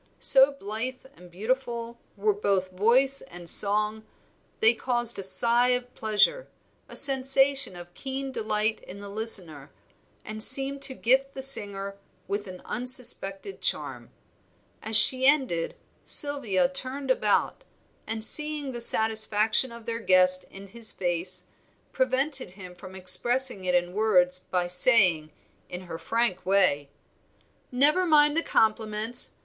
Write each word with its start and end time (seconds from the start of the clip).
So 0.17 0.51
blithe 0.53 1.05
and 1.15 1.29
beautiful 1.29 1.99
were 2.17 2.33
both 2.33 2.71
voice 2.71 3.21
and 3.21 3.47
song 3.47 4.03
they 4.59 4.73
caused 4.73 5.19
a 5.19 5.23
sigh 5.23 5.67
of 5.77 5.93
pleasure, 5.93 6.47
a 6.89 6.95
sensation 6.95 7.75
of 7.75 7.93
keen 7.93 8.31
delight 8.31 8.79
in 8.79 8.99
the 8.99 9.09
listener, 9.09 9.69
and 10.25 10.41
seemed 10.41 10.81
to 10.81 10.95
gift 10.95 11.35
the 11.35 11.43
singer 11.43 11.97
with 12.27 12.47
an 12.47 12.63
unsuspected 12.65 13.61
charm. 13.61 14.09
As 14.81 14.97
she 14.97 15.27
ended 15.27 15.75
Sylvia 16.03 16.67
turned 16.67 17.11
about, 17.11 17.63
and 18.07 18.23
seeing 18.23 18.71
the 18.71 18.81
satisfaction 18.81 19.71
of 19.71 19.85
their 19.85 19.99
guest 19.99 20.45
in 20.49 20.69
his 20.69 20.91
face, 20.91 21.43
prevented 21.91 22.53
him 22.57 22.73
from 22.73 22.95
expressing 22.95 23.65
it 23.65 23.75
in 23.75 23.93
words 23.93 24.39
by 24.39 24.65
saying, 24.65 25.29
in 25.69 25.81
her 25.81 25.99
frank 25.99 26.43
way 26.43 26.89
"Never 27.71 28.07
mind 28.07 28.35
the 28.35 28.41
compliments. 28.41 29.35